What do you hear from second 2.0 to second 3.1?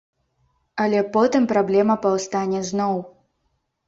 паўстане зноў.